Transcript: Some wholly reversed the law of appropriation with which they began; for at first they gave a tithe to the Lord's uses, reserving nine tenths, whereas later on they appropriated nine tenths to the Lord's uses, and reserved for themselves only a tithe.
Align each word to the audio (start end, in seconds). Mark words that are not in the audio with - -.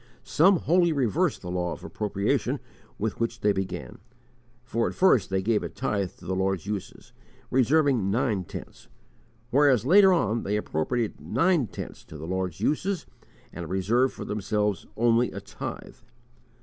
Some 0.23 0.57
wholly 0.61 0.91
reversed 0.91 1.43
the 1.43 1.51
law 1.51 1.73
of 1.73 1.83
appropriation 1.83 2.59
with 2.97 3.19
which 3.19 3.41
they 3.41 3.53
began; 3.53 3.99
for 4.63 4.87
at 4.87 4.95
first 4.95 5.29
they 5.29 5.43
gave 5.43 5.61
a 5.61 5.69
tithe 5.69 6.13
to 6.17 6.25
the 6.25 6.35
Lord's 6.35 6.65
uses, 6.65 7.13
reserving 7.51 8.09
nine 8.09 8.45
tenths, 8.45 8.87
whereas 9.51 9.85
later 9.85 10.11
on 10.11 10.41
they 10.41 10.57
appropriated 10.57 11.21
nine 11.21 11.67
tenths 11.67 12.03
to 12.05 12.17
the 12.17 12.25
Lord's 12.25 12.59
uses, 12.59 13.05
and 13.53 13.69
reserved 13.69 14.15
for 14.15 14.25
themselves 14.25 14.87
only 14.97 15.31
a 15.33 15.39
tithe. 15.39 15.97